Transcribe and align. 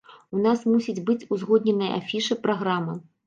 У 0.37 0.39
нас 0.45 0.63
мусіць 0.71 1.03
быць 1.09 1.27
узгодненая 1.37 1.91
афіша, 1.99 2.39
праграма. 2.47 2.99